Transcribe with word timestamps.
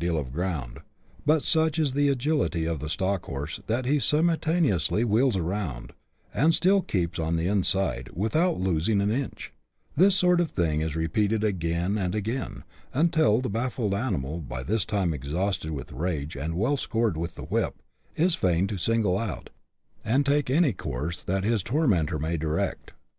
[chap, 0.00 0.06
vi, 0.06 0.12
deal 0.12 0.16
of 0.18 0.32
ground; 0.32 0.78
but 1.26 1.42
such 1.42 1.78
is 1.78 1.92
the 1.92 2.08
agility 2.08 2.64
of 2.64 2.80
the 2.80 2.88
stock 2.88 3.26
horse 3.26 3.60
that 3.66 3.84
he 3.84 3.98
simultaneously 3.98 5.04
wheels 5.04 5.36
round, 5.36 5.92
and 6.32 6.54
still 6.54 6.80
keeps 6.80 7.18
on 7.18 7.36
the 7.36 7.46
inside, 7.46 8.08
without 8.14 8.58
losing 8.58 9.02
an 9.02 9.10
inch: 9.10 9.52
this 9.98 10.16
sort 10.16 10.40
of 10.40 10.50
thing 10.50 10.80
is 10.80 10.96
repeated 10.96 11.44
again 11.44 11.98
and 11.98 12.14
again, 12.14 12.64
until 12.94 13.42
the 13.42 13.50
baffled 13.50 13.92
animal, 13.92 14.38
by 14.40 14.62
this 14.62 14.86
time 14.86 15.12
exhausted 15.12 15.70
with 15.72 15.92
rage 15.92 16.34
and 16.34 16.54
well 16.56 16.78
scored 16.78 17.18
with 17.18 17.34
the 17.34 17.42
whip, 17.42 17.74
is 18.16 18.34
fain 18.34 18.66
to 18.66 18.78
single 18.78 19.18
out, 19.18 19.50
and 20.02 20.24
take 20.24 20.48
any 20.48 20.72
course 20.72 21.22
that 21.22 21.44
his 21.44 21.62
tormentor 21.62 22.18
may 22.18 22.38
direct. 22.38 22.92